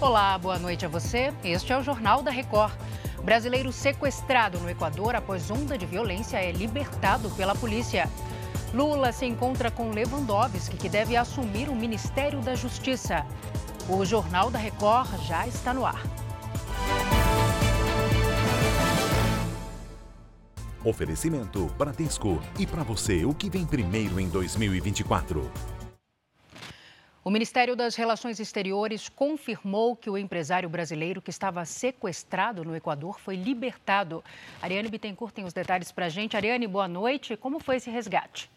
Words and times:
Olá, 0.00 0.38
boa 0.38 0.60
noite 0.60 0.86
a 0.86 0.88
você. 0.88 1.34
Este 1.42 1.72
é 1.72 1.76
o 1.76 1.82
Jornal 1.82 2.22
da 2.22 2.30
Record. 2.30 2.72
Brasileiro 3.24 3.72
sequestrado 3.72 4.56
no 4.60 4.70
Equador 4.70 5.16
após 5.16 5.50
onda 5.50 5.76
de 5.76 5.86
violência 5.86 6.36
é 6.36 6.52
libertado 6.52 7.28
pela 7.30 7.52
polícia. 7.52 8.08
Lula 8.72 9.10
se 9.10 9.26
encontra 9.26 9.72
com 9.72 9.90
Lewandowski, 9.90 10.76
que 10.76 10.88
deve 10.88 11.16
assumir 11.16 11.68
o 11.68 11.74
Ministério 11.74 12.40
da 12.40 12.54
Justiça. 12.54 13.26
O 13.88 14.04
Jornal 14.04 14.52
da 14.52 14.58
Record 14.60 15.20
já 15.22 15.48
está 15.48 15.74
no 15.74 15.84
ar. 15.84 16.00
Oferecimento 20.84 21.66
Bradesco. 21.76 22.40
E 22.56 22.64
para 22.64 22.84
você, 22.84 23.24
o 23.24 23.34
que 23.34 23.50
vem 23.50 23.66
primeiro 23.66 24.20
em 24.20 24.28
2024? 24.28 25.50
O 27.28 27.30
Ministério 27.30 27.76
das 27.76 27.94
Relações 27.94 28.40
Exteriores 28.40 29.10
confirmou 29.10 29.94
que 29.94 30.08
o 30.08 30.16
empresário 30.16 30.66
brasileiro 30.66 31.20
que 31.20 31.28
estava 31.28 31.62
sequestrado 31.66 32.64
no 32.64 32.74
Equador 32.74 33.20
foi 33.20 33.36
libertado. 33.36 34.24
Ariane 34.62 34.88
Bittencourt 34.88 35.34
tem 35.34 35.44
os 35.44 35.52
detalhes 35.52 35.92
para 35.92 36.06
a 36.06 36.08
gente. 36.08 36.38
Ariane, 36.38 36.66
boa 36.66 36.88
noite. 36.88 37.36
Como 37.36 37.60
foi 37.60 37.76
esse 37.76 37.90
resgate? 37.90 38.50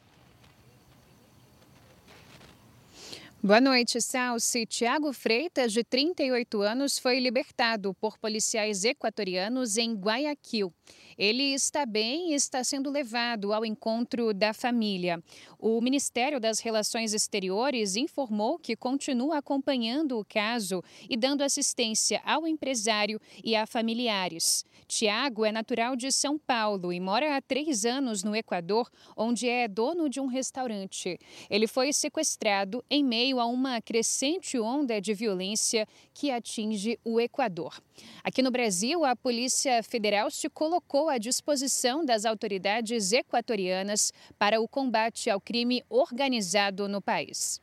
Boa 3.43 3.59
noite, 3.59 3.99
Salsi. 3.99 4.67
Tiago 4.67 5.11
Freitas, 5.11 5.73
de 5.73 5.83
38 5.83 6.61
anos, 6.61 6.99
foi 6.99 7.19
libertado 7.19 7.91
por 7.95 8.15
policiais 8.19 8.83
equatorianos 8.83 9.77
em 9.77 9.95
Guayaquil. 9.95 10.71
Ele 11.17 11.51
está 11.51 11.83
bem 11.83 12.31
e 12.31 12.35
está 12.35 12.63
sendo 12.63 12.91
levado 12.91 13.51
ao 13.51 13.65
encontro 13.65 14.31
da 14.31 14.53
família. 14.53 15.23
O 15.57 15.81
Ministério 15.81 16.39
das 16.39 16.59
Relações 16.59 17.13
Exteriores 17.13 17.95
informou 17.95 18.59
que 18.59 18.75
continua 18.75 19.39
acompanhando 19.39 20.19
o 20.19 20.25
caso 20.25 20.83
e 21.09 21.17
dando 21.17 21.41
assistência 21.41 22.21
ao 22.23 22.47
empresário 22.47 23.19
e 23.43 23.55
a 23.55 23.65
familiares. 23.65 24.63
Tiago 24.87 25.45
é 25.45 25.51
natural 25.51 25.95
de 25.95 26.11
São 26.11 26.37
Paulo 26.37 26.91
e 26.91 26.99
mora 26.99 27.37
há 27.37 27.41
três 27.41 27.85
anos 27.85 28.23
no 28.23 28.35
Equador, 28.35 28.89
onde 29.15 29.47
é 29.47 29.67
dono 29.67 30.09
de 30.09 30.19
um 30.19 30.25
restaurante. 30.25 31.17
Ele 31.49 31.65
foi 31.65 31.93
sequestrado 31.93 32.83
em 32.89 33.03
meio 33.03 33.30
a 33.39 33.45
uma 33.45 33.81
crescente 33.81 34.59
onda 34.59 34.99
de 34.99 35.13
violência 35.13 35.87
que 36.13 36.31
atinge 36.31 36.99
o 37.03 37.19
Equador. 37.19 37.81
Aqui 38.23 38.41
no 38.41 38.51
Brasil, 38.51 39.05
a 39.05 39.15
Polícia 39.15 39.81
Federal 39.83 40.29
se 40.29 40.49
colocou 40.49 41.09
à 41.09 41.17
disposição 41.17 42.03
das 42.05 42.25
autoridades 42.25 43.11
equatorianas 43.11 44.11
para 44.37 44.59
o 44.59 44.67
combate 44.67 45.29
ao 45.29 45.39
crime 45.39 45.83
organizado 45.89 46.87
no 46.87 47.01
país. 47.01 47.61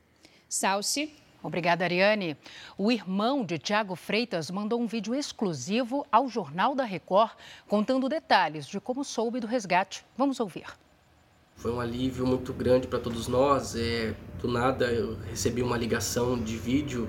Salsi. 0.48 1.12
Obrigada, 1.42 1.84
Ariane. 1.84 2.36
O 2.76 2.90
irmão 2.90 3.44
de 3.44 3.58
Tiago 3.58 3.94
Freitas 3.94 4.50
mandou 4.50 4.80
um 4.80 4.86
vídeo 4.86 5.14
exclusivo 5.14 6.04
ao 6.10 6.28
Jornal 6.28 6.74
da 6.74 6.84
Record 6.84 7.32
contando 7.68 8.08
detalhes 8.08 8.66
de 8.66 8.80
como 8.80 9.04
soube 9.04 9.38
do 9.38 9.46
resgate. 9.46 10.04
Vamos 10.16 10.40
ouvir. 10.40 10.66
Foi 11.58 11.72
um 11.72 11.80
alívio 11.80 12.24
muito 12.24 12.52
grande 12.52 12.86
para 12.86 13.00
todos 13.00 13.26
nós. 13.26 13.74
É, 13.74 14.14
do 14.40 14.46
nada 14.46 14.92
eu 14.92 15.16
recebi 15.28 15.60
uma 15.60 15.76
ligação 15.76 16.38
de 16.38 16.56
vídeo 16.56 17.08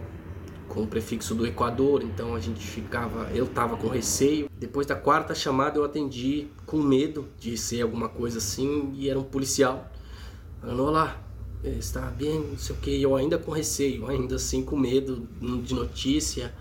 com 0.67 0.81
o 0.81 0.87
prefixo 0.87 1.35
do 1.35 1.45
Equador, 1.45 2.01
então 2.03 2.33
a 2.33 2.39
gente 2.39 2.65
ficava, 2.65 3.29
eu 3.31 3.45
tava 3.45 3.77
com 3.77 3.87
receio. 3.87 4.49
Depois 4.57 4.87
da 4.87 4.95
quarta 4.95 5.35
chamada 5.35 5.77
eu 5.77 5.83
atendi 5.83 6.47
com 6.65 6.77
medo 6.77 7.27
de 7.39 7.55
ser 7.57 7.83
alguma 7.83 8.09
coisa 8.09 8.39
assim 8.39 8.91
e 8.95 9.07
era 9.07 9.19
um 9.19 9.23
policial. 9.23 9.87
Falando, 10.59 10.83
olá, 10.83 11.21
está 11.63 12.01
bem, 12.01 12.39
não 12.39 12.57
sei 12.57 12.75
o 12.75 12.79
que, 12.79 13.01
eu 13.01 13.15
ainda 13.15 13.37
com 13.37 13.51
receio, 13.51 14.07
ainda 14.07 14.35
assim 14.37 14.63
com 14.63 14.75
medo 14.75 15.27
de 15.63 15.75
notícia, 15.75 16.53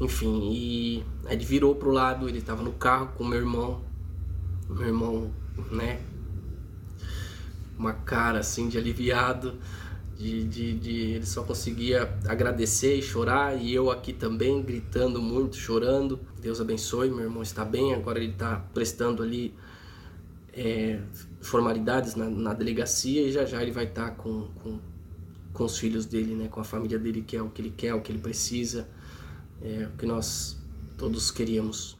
enfim, 0.00 0.52
e 0.52 1.04
aí 1.26 1.36
ele 1.36 1.44
virou 1.44 1.74
pro 1.74 1.90
lado, 1.90 2.28
ele 2.28 2.40
tava 2.40 2.62
no 2.62 2.72
carro 2.72 3.10
com 3.14 3.24
meu 3.24 3.38
irmão, 3.38 3.82
meu 4.68 4.86
irmão, 4.86 5.30
né, 5.70 6.00
uma 7.78 7.92
cara 7.92 8.40
assim 8.40 8.68
de 8.68 8.78
aliviado, 8.78 9.58
de, 10.16 10.44
de, 10.44 10.78
de, 10.78 11.00
ele 11.12 11.26
só 11.26 11.42
conseguia 11.42 12.14
agradecer 12.26 12.96
e 12.96 13.02
chorar 13.02 13.54
e 13.60 13.74
eu 13.74 13.90
aqui 13.90 14.12
também 14.12 14.62
gritando 14.62 15.20
muito, 15.20 15.56
chorando. 15.56 16.18
Deus 16.40 16.60
abençoe, 16.60 17.10
meu 17.10 17.24
irmão 17.24 17.42
está 17.42 17.64
bem, 17.64 17.94
agora 17.94 18.18
ele 18.18 18.32
está 18.32 18.56
prestando 18.72 19.22
ali 19.22 19.54
é, 20.54 21.00
formalidades 21.42 22.14
na, 22.14 22.30
na, 22.30 22.54
delegacia 22.54 23.22
e 23.22 23.30
já 23.30 23.44
já 23.44 23.62
ele 23.62 23.72
vai 23.72 23.84
estar 23.84 24.10
tá 24.10 24.10
com, 24.12 24.48
com, 24.62 24.78
com 25.52 25.64
os 25.64 25.78
filhos 25.78 26.06
dele, 26.06 26.34
né, 26.34 26.48
com 26.48 26.60
a 26.60 26.64
família 26.64 26.98
dele, 26.98 27.22
que 27.22 27.36
é 27.36 27.42
o 27.42 27.50
que 27.50 27.60
ele 27.60 27.74
quer, 27.76 27.92
o 27.94 28.00
que 28.00 28.10
ele 28.10 28.20
precisa, 28.20 28.88
é 29.60 29.86
o 29.92 29.98
que 29.98 30.06
nós 30.06 30.56
todos 30.96 31.30
queríamos. 31.30 31.98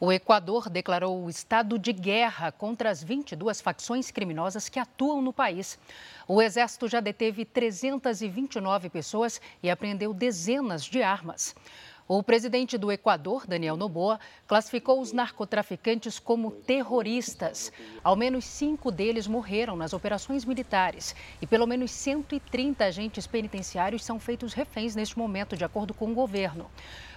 O 0.00 0.12
Equador 0.12 0.68
declarou 0.68 1.22
o 1.22 1.30
estado 1.30 1.78
de 1.78 1.92
guerra 1.92 2.50
contra 2.50 2.90
as 2.90 3.02
22 3.02 3.60
facções 3.60 4.10
criminosas 4.10 4.68
que 4.68 4.80
atuam 4.80 5.22
no 5.22 5.32
país. 5.32 5.78
O 6.26 6.42
Exército 6.42 6.88
já 6.88 6.98
deteve 6.98 7.44
329 7.44 8.90
pessoas 8.90 9.40
e 9.62 9.70
apreendeu 9.70 10.12
dezenas 10.12 10.84
de 10.84 11.00
armas. 11.00 11.54
O 12.06 12.22
presidente 12.22 12.76
do 12.76 12.92
Equador, 12.92 13.46
Daniel 13.46 13.78
Noboa, 13.78 14.20
classificou 14.46 15.00
os 15.00 15.10
narcotraficantes 15.10 16.18
como 16.18 16.50
terroristas. 16.50 17.72
Ao 18.02 18.14
menos 18.14 18.44
cinco 18.44 18.90
deles 18.90 19.26
morreram 19.26 19.74
nas 19.74 19.94
operações 19.94 20.44
militares 20.44 21.16
e 21.40 21.46
pelo 21.46 21.66
menos 21.66 21.90
130 21.92 22.84
agentes 22.84 23.26
penitenciários 23.26 24.04
são 24.04 24.20
feitos 24.20 24.52
reféns 24.52 24.94
neste 24.94 25.16
momento, 25.16 25.56
de 25.56 25.64
acordo 25.64 25.94
com 25.94 26.12
o 26.12 26.14
governo. 26.14 26.70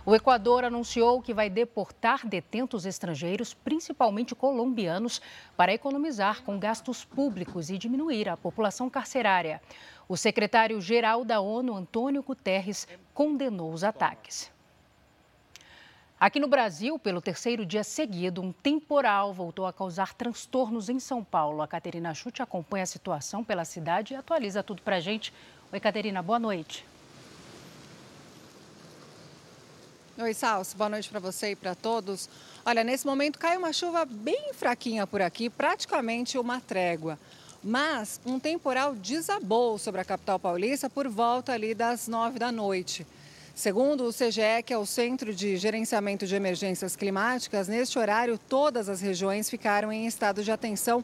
O 0.05 0.15
Equador 0.15 0.63
anunciou 0.63 1.21
que 1.21 1.33
vai 1.33 1.49
deportar 1.49 2.25
detentos 2.25 2.85
estrangeiros, 2.85 3.53
principalmente 3.53 4.33
colombianos, 4.33 5.21
para 5.57 5.73
economizar 5.73 6.43
com 6.43 6.57
gastos 6.57 7.03
públicos 7.03 7.69
e 7.69 7.77
diminuir 7.77 8.29
a 8.29 8.37
população 8.37 8.89
carcerária. 8.89 9.61
O 10.07 10.15
secretário-geral 10.15 11.25
da 11.25 11.41
ONU, 11.41 11.75
Antônio 11.75 12.23
Guterres, 12.23 12.87
condenou 13.13 13.73
os 13.73 13.83
ataques. 13.83 14.55
Aqui 16.19 16.39
no 16.39 16.47
Brasil, 16.47 16.97
pelo 16.97 17.21
terceiro 17.21 17.63
dia 17.63 17.83
seguido, 17.83 18.41
um 18.41 18.51
temporal 18.51 19.31
voltou 19.31 19.67
a 19.67 19.73
causar 19.73 20.15
transtornos 20.15 20.89
em 20.89 20.99
São 20.99 21.23
Paulo. 21.23 21.61
A 21.61 21.67
Caterina 21.67 22.11
Chute 22.11 22.41
acompanha 22.41 22.81
a 22.81 22.87
situação 22.87 23.43
pela 23.43 23.63
cidade 23.63 24.15
e 24.15 24.17
atualiza 24.17 24.63
tudo 24.63 24.81
para 24.81 24.95
a 24.95 24.99
gente. 24.99 25.31
Oi, 25.71 25.79
Caterina, 25.79 26.23
boa 26.23 26.39
noite. 26.39 26.83
Oi, 30.17 30.33
Salso, 30.33 30.75
boa 30.75 30.89
noite 30.89 31.07
para 31.07 31.19
você 31.19 31.51
e 31.51 31.55
para 31.55 31.75
todos. 31.75 32.27
Olha, 32.65 32.83
nesse 32.83 33.05
momento 33.05 33.37
cai 33.37 33.55
uma 33.55 33.71
chuva 33.71 34.03
bem 34.03 34.51
fraquinha 34.55 35.05
por 35.05 35.21
aqui, 35.21 35.51
praticamente 35.51 36.39
uma 36.39 36.59
trégua. 36.59 37.19
Mas 37.63 38.19
um 38.25 38.39
temporal 38.39 38.95
desabou 38.95 39.77
sobre 39.77 40.01
a 40.01 40.05
capital 40.05 40.39
paulista 40.39 40.89
por 40.89 41.07
volta 41.07 41.53
ali 41.53 41.75
das 41.75 42.07
nove 42.07 42.39
da 42.39 42.51
noite. 42.51 43.05
Segundo 43.57 44.05
o 44.05 44.13
CGE, 44.13 44.61
que 44.63 44.71
é 44.71 44.77
o 44.77 44.85
Centro 44.85 45.33
de 45.33 45.57
Gerenciamento 45.57 46.27
de 46.27 46.35
Emergências 46.35 46.95
Climáticas, 46.95 47.67
neste 47.67 47.97
horário 47.97 48.37
todas 48.37 48.87
as 48.87 49.01
regiões 49.01 49.49
ficaram 49.49 49.91
em 49.91 50.05
estado 50.05 50.43
de 50.43 50.51
atenção 50.51 51.03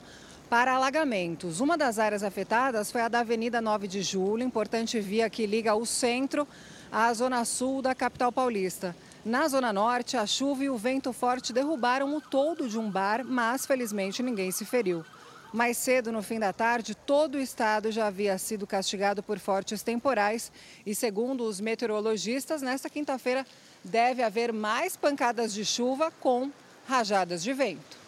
para 0.52 0.74
alagamentos. 0.74 1.60
Uma 1.60 1.76
das 1.76 1.98
áreas 1.98 2.22
afetadas 2.22 2.92
foi 2.92 3.02
a 3.02 3.08
da 3.08 3.22
Avenida 3.22 3.60
9 3.60 3.88
de 3.88 4.04
Julho, 4.04 4.44
importante 4.44 5.00
via 5.00 5.28
que 5.32 5.48
liga 5.48 5.74
o 5.74 5.84
centro 5.84 6.48
à 6.92 7.12
zona 7.16 7.44
sul 7.44 7.82
da 7.82 7.96
capital 7.96 8.32
paulista. 8.32 8.96
Na 9.26 9.48
zona 9.48 9.74
norte, 9.74 10.16
a 10.16 10.28
chuva 10.28 10.64
e 10.64 10.70
o 10.70 10.78
vento 10.78 11.12
forte 11.12 11.52
derrubaram 11.52 12.16
o 12.16 12.22
toldo 12.22 12.70
de 12.70 12.78
um 12.78 12.88
bar, 12.88 13.26
mas 13.26 13.66
felizmente 13.66 14.22
ninguém 14.22 14.52
se 14.52 14.64
feriu. 14.64 15.04
Mais 15.54 15.78
cedo, 15.78 16.12
no 16.12 16.24
fim 16.24 16.40
da 16.40 16.52
tarde, 16.52 16.96
todo 16.96 17.36
o 17.36 17.40
estado 17.40 17.92
já 17.92 18.08
havia 18.08 18.40
sido 18.40 18.66
castigado 18.66 19.22
por 19.22 19.38
fortes 19.38 19.84
temporais 19.84 20.52
e, 20.84 20.96
segundo 20.96 21.44
os 21.44 21.62
meteorologistas, 21.62 22.64
nesta 22.64 22.90
quinta-feira 22.90 23.46
deve 23.84 24.24
haver 24.24 24.52
mais 24.52 24.98
pancadas 24.98 25.54
de 25.54 25.64
chuva 25.64 26.10
com 26.10 26.52
rajadas 26.88 27.44
de 27.44 27.54
vento. 27.54 28.03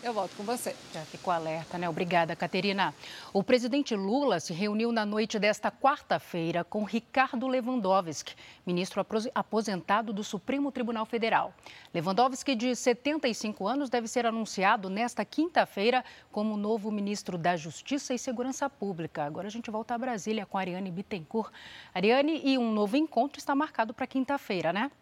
Eu 0.00 0.12
volto 0.12 0.36
com 0.36 0.44
você. 0.44 0.76
Já 0.94 1.00
ficou 1.00 1.32
alerta, 1.32 1.76
né? 1.76 1.88
Obrigada, 1.88 2.36
Caterina. 2.36 2.94
O 3.32 3.42
presidente 3.42 3.96
Lula 3.96 4.38
se 4.38 4.52
reuniu 4.52 4.92
na 4.92 5.04
noite 5.04 5.40
desta 5.40 5.72
quarta-feira 5.72 6.62
com 6.62 6.84
Ricardo 6.84 7.48
Lewandowski, 7.48 8.36
ministro 8.64 9.04
aposentado 9.34 10.12
do 10.12 10.22
Supremo 10.22 10.70
Tribunal 10.70 11.04
Federal. 11.04 11.52
Lewandowski, 11.92 12.54
de 12.54 12.76
75 12.76 13.66
anos, 13.66 13.90
deve 13.90 14.06
ser 14.06 14.24
anunciado 14.24 14.88
nesta 14.88 15.24
quinta-feira 15.24 16.04
como 16.30 16.56
novo 16.56 16.92
ministro 16.92 17.36
da 17.36 17.56
Justiça 17.56 18.14
e 18.14 18.18
Segurança 18.20 18.70
Pública. 18.70 19.24
Agora 19.24 19.48
a 19.48 19.50
gente 19.50 19.68
volta 19.68 19.96
a 19.96 19.98
Brasília 19.98 20.46
com 20.46 20.56
a 20.56 20.60
Ariane 20.60 20.92
Bittencourt. 20.92 21.52
Ariane, 21.92 22.40
e 22.44 22.56
um 22.56 22.70
novo 22.72 22.96
encontro 22.96 23.40
está 23.40 23.52
marcado 23.52 23.92
para 23.92 24.06
quinta-feira, 24.06 24.72
né? 24.72 24.92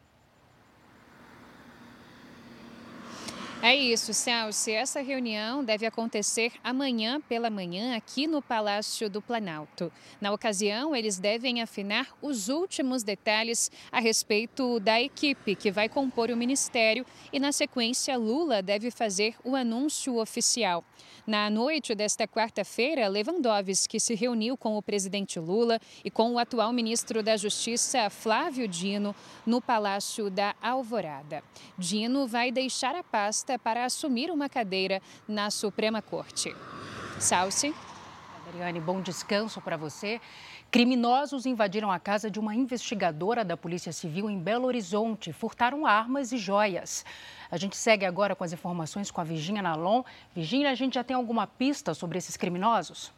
É 3.67 3.75
isso, 3.75 4.15
Celso. 4.15 4.71
Essa 4.71 5.01
reunião 5.01 5.65
deve 5.65 5.85
acontecer 5.85 6.53
amanhã 6.63 7.21
pela 7.21 7.51
manhã 7.51 7.97
aqui 7.97 8.29
no 8.29 8.41
Palácio 8.41 9.11
do 9.11 9.21
Planalto. 9.21 9.91
Na 10.21 10.33
ocasião, 10.33 10.95
eles 10.95 11.19
devem 11.19 11.61
afinar 11.61 12.07
os 12.23 12.49
últimos 12.49 13.03
detalhes 13.03 13.69
a 13.91 13.99
respeito 13.99 14.79
da 14.79 15.03
equipe 15.03 15.57
que 15.57 15.73
vai 15.73 15.89
compor 15.89 16.31
o 16.31 16.37
ministério 16.37 17.05
e, 17.33 17.41
na 17.41 17.51
sequência, 17.51 18.17
Lula 18.17 18.63
deve 18.63 18.89
fazer 18.93 19.35
o 19.43 19.57
anúncio 19.57 20.17
oficial. 20.17 20.85
Na 21.27 21.51
noite 21.51 21.93
desta 21.93 22.25
quarta-feira, 22.29 23.09
Lewandowski 23.09 23.99
se 23.99 24.15
reuniu 24.15 24.57
com 24.57 24.77
o 24.77 24.83
presidente 24.83 25.41
Lula 25.41 25.81
e 26.05 26.11
com 26.11 26.33
o 26.33 26.39
atual 26.39 26.73
ministro 26.73 27.21
da 27.21 27.37
Justiça, 27.37 28.09
Flávio 28.11 28.69
Dino, 28.69 29.13
no 29.45 29.61
Palácio 29.61 30.31
da 30.31 30.55
Alvorada. 30.63 31.43
Dino 31.77 32.29
vai 32.29 32.53
deixar 32.53 32.95
a 32.95 33.03
pasta 33.03 33.56
para 33.58 33.85
assumir 33.85 34.31
uma 34.31 34.49
cadeira 34.49 35.00
na 35.26 35.50
Suprema 35.50 36.03
Corte. 36.03 36.55
Salce. 37.19 37.75
Adriane, 38.49 38.81
bom 38.81 39.00
descanso 39.00 39.61
para 39.61 39.76
você. 39.76 40.20
Criminosos 40.70 41.47
invadiram 41.47 41.91
a 41.91 41.99
casa 41.99 42.31
de 42.31 42.38
uma 42.38 42.55
investigadora 42.55 43.44
da 43.44 43.56
Polícia 43.56 43.93
Civil 43.93 44.31
em 44.31 44.38
Belo 44.38 44.67
Horizonte, 44.67 45.32
furtaram 45.32 45.87
armas 45.87 46.32
e 46.32 46.37
joias. 46.37 47.05
A 47.50 47.56
gente 47.56 47.76
segue 47.76 48.05
agora 48.05 48.37
com 48.37 48.44
as 48.44 48.53
informações 48.53 49.11
com 49.11 49.20
a 49.20 49.25
Virginia 49.25 49.62
Nalon. 49.62 50.03
Virginia, 50.35 50.70
a 50.70 50.75
gente 50.75 50.94
já 50.94 51.05
tem 51.05 51.17
alguma 51.17 51.47
pista 51.47 51.94
sobre 51.94 52.19
esses 52.19 52.37
criminosos? 52.37 53.12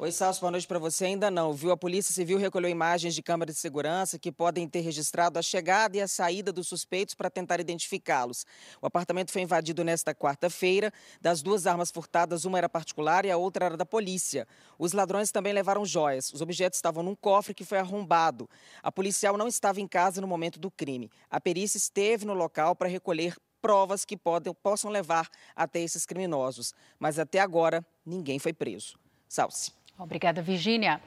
Oi, 0.00 0.12
Salso, 0.12 0.40
boa 0.40 0.52
noite 0.52 0.64
para 0.64 0.78
você. 0.78 1.06
Ainda 1.06 1.28
não, 1.28 1.52
viu? 1.52 1.72
A 1.72 1.76
Polícia 1.76 2.14
Civil 2.14 2.38
recolheu 2.38 2.70
imagens 2.70 3.16
de 3.16 3.20
câmeras 3.20 3.56
de 3.56 3.60
segurança 3.60 4.16
que 4.16 4.30
podem 4.30 4.68
ter 4.68 4.78
registrado 4.78 5.40
a 5.40 5.42
chegada 5.42 5.96
e 5.96 6.00
a 6.00 6.06
saída 6.06 6.52
dos 6.52 6.68
suspeitos 6.68 7.16
para 7.16 7.28
tentar 7.28 7.58
identificá-los. 7.58 8.46
O 8.80 8.86
apartamento 8.86 9.32
foi 9.32 9.42
invadido 9.42 9.82
nesta 9.82 10.14
quarta-feira. 10.14 10.92
Das 11.20 11.42
duas 11.42 11.66
armas 11.66 11.90
furtadas, 11.90 12.44
uma 12.44 12.58
era 12.58 12.68
particular 12.68 13.24
e 13.24 13.30
a 13.32 13.36
outra 13.36 13.64
era 13.64 13.76
da 13.76 13.84
polícia. 13.84 14.46
Os 14.78 14.92
ladrões 14.92 15.32
também 15.32 15.52
levaram 15.52 15.84
joias. 15.84 16.32
Os 16.32 16.40
objetos 16.40 16.78
estavam 16.78 17.02
num 17.02 17.16
cofre 17.16 17.52
que 17.52 17.64
foi 17.64 17.78
arrombado. 17.78 18.48
A 18.80 18.92
policial 18.92 19.36
não 19.36 19.48
estava 19.48 19.80
em 19.80 19.88
casa 19.88 20.20
no 20.20 20.28
momento 20.28 20.60
do 20.60 20.70
crime. 20.70 21.10
A 21.28 21.40
perícia 21.40 21.76
esteve 21.76 22.24
no 22.24 22.34
local 22.34 22.76
para 22.76 22.86
recolher 22.86 23.36
provas 23.60 24.04
que 24.04 24.16
podem, 24.16 24.54
possam 24.54 24.92
levar 24.92 25.28
até 25.56 25.80
esses 25.80 26.06
criminosos. 26.06 26.72
Mas 27.00 27.18
até 27.18 27.40
agora, 27.40 27.84
ninguém 28.06 28.38
foi 28.38 28.52
preso. 28.52 28.96
Salce. 29.28 29.77
Obrigada, 29.98 30.40
Virgínia. 30.40 31.00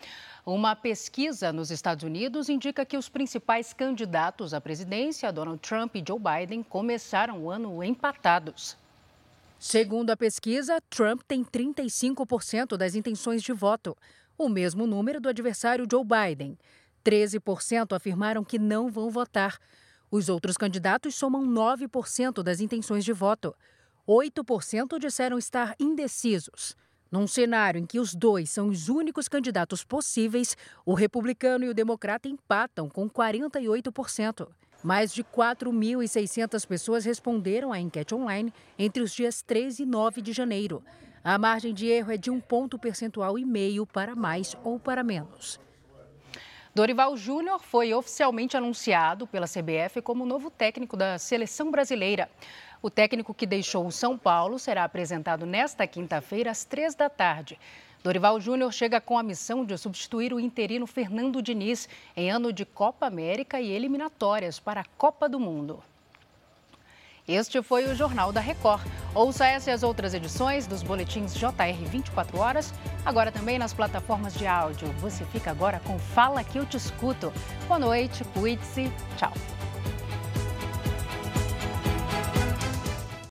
Uma 0.46 0.76
pesquisa 0.76 1.54
nos 1.54 1.72
Estados 1.72 2.04
Unidos 2.04 2.50
indica 2.50 2.84
que 2.84 2.98
os 2.98 3.08
principais 3.08 3.72
candidatos 3.72 4.54
à 4.54 4.60
presidência, 4.60 5.32
Donald 5.32 5.60
Trump 5.60 5.96
e 5.96 6.04
Joe 6.06 6.20
Biden, 6.20 6.62
começaram 6.62 7.40
o 7.40 7.50
ano 7.50 7.82
empatados. 7.82 8.76
Segundo 9.58 10.10
a 10.10 10.18
pesquisa, 10.18 10.82
Trump 10.90 11.22
tem 11.28 11.44
35% 11.46 12.76
das 12.76 12.96
intenções 12.96 13.42
de 13.42 13.54
voto, 13.54 13.96
o 14.38 14.50
mesmo 14.50 14.86
número 14.86 15.22
do 15.22 15.30
adversário 15.30 15.88
Joe 15.90 16.04
Biden. 16.04 16.58
13% 17.06 17.96
afirmaram 17.96 18.44
que 18.44 18.60
não 18.60 18.90
vão 18.90 19.10
votar. 19.10 19.58
Os 20.10 20.28
outros 20.28 20.58
candidatos 20.58 21.16
somam 21.16 21.46
9% 21.46 22.44
das 22.44 22.60
intenções 22.60 23.06
de 23.06 23.14
voto. 23.14 23.56
8% 24.08 25.00
disseram 25.00 25.38
estar 25.38 25.76
indecisos. 25.80 26.76
Num 27.12 27.28
cenário 27.28 27.78
em 27.78 27.86
que 27.86 28.00
os 28.00 28.16
dois 28.16 28.50
são 28.50 28.70
os 28.70 28.88
únicos 28.88 29.28
candidatos 29.28 29.84
possíveis, 29.84 30.56
o 30.86 30.94
republicano 30.94 31.66
e 31.66 31.70
o 31.70 31.74
democrata 31.74 32.30
empatam 32.30 32.88
com 32.88 33.10
48%. 33.10 34.48
Mais 34.82 35.14
de 35.14 35.22
4.600 35.22 36.66
pessoas 36.66 37.04
responderam 37.04 37.74
à 37.74 37.80
enquete 37.82 38.16
online 38.16 38.54
entre 38.80 39.04
os 39.04 39.12
dias 39.12 39.42
3 39.42 39.80
e 39.80 39.86
9 39.86 40.22
de 40.22 40.32
janeiro. 40.32 40.82
A 41.22 41.38
margem 41.38 41.74
de 41.74 41.86
erro 41.86 42.14
é 42.14 42.18
de 42.18 42.32
um 42.32 42.40
ponto 42.40 42.80
percentual 42.80 43.38
e 43.38 43.44
meio 43.44 43.86
para 43.86 44.16
mais 44.16 44.56
ou 44.64 44.80
para 44.80 45.04
menos. 45.04 45.60
Dorival 46.74 47.18
Júnior 47.18 47.60
foi 47.60 47.94
oficialmente 47.94 48.56
anunciado 48.56 49.28
pela 49.28 49.46
CBF 49.46 50.02
como 50.02 50.26
novo 50.26 50.50
técnico 50.50 50.96
da 50.96 51.18
seleção 51.18 51.70
brasileira. 51.70 52.30
O 52.82 52.90
técnico 52.90 53.34
que 53.34 53.46
deixou 53.46 53.86
o 53.86 53.92
São 53.92 54.18
Paulo 54.18 54.58
será 54.58 54.86
apresentado 54.86 55.46
nesta 55.46 55.86
quinta-feira, 55.86 56.50
às 56.50 56.64
três 56.64 56.96
da 56.96 57.10
tarde. 57.10 57.60
Dorival 58.02 58.40
Júnior 58.40 58.72
chega 58.72 59.02
com 59.02 59.18
a 59.18 59.24
missão 59.24 59.66
de 59.66 59.78
substituir 59.78 60.34
o 60.34 60.40
interino 60.40 60.88
Fernando 60.88 61.42
Diniz 61.42 61.90
em 62.16 62.32
ano 62.32 62.54
de 62.54 62.64
Copa 62.64 63.06
América 63.06 63.60
e 63.60 63.70
eliminatórias 63.70 64.58
para 64.58 64.80
a 64.80 64.86
Copa 64.98 65.28
do 65.28 65.42
Mundo. 65.42 65.84
Este 67.28 67.62
foi 67.62 67.86
o 67.86 67.96
Jornal 67.96 68.32
da 68.32 68.42
Record. 68.42 68.82
Ouça 69.14 69.46
essa 69.46 69.70
e 69.70 69.74
as 69.74 69.84
outras 69.84 70.14
edições 70.14 70.66
dos 70.66 70.82
boletins 70.82 71.34
JR 71.34 71.86
24 71.90 72.38
horas, 72.38 72.74
agora 73.06 73.32
também 73.32 73.60
nas 73.60 73.74
plataformas 73.74 74.34
de 74.34 74.48
áudio. 74.48 74.88
Você 75.00 75.24
fica 75.26 75.52
agora 75.52 75.80
com 75.86 76.00
Fala 76.00 76.44
que 76.44 76.58
eu 76.58 76.66
te 76.66 76.78
escuto. 76.78 77.32
Boa 77.68 77.80
noite, 77.80 78.24
cuide-se. 78.34 78.92
Tchau. 79.18 79.34